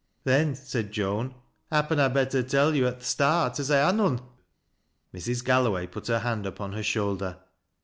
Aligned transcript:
"Then," 0.23 0.55
said 0.55 0.91
Joan," 0.91 1.35
happen 1.71 1.99
I'd 1.99 2.15
better 2.15 2.41
tell 2.41 2.73
yo' 2.73 2.87
at 2.87 3.01
th' 3.01 3.03
start 3.03 3.59
as 3.59 3.69
I 3.69 3.87
ha' 3.87 3.93
none" 3.93 4.19
Mrs. 5.13 5.45
Galloway 5.45 5.85
put 5.85 6.07
her 6.07 6.17
hand 6.21 6.47
upon 6.47 6.71
her 6.73 6.81
shoulder. 6.81 7.37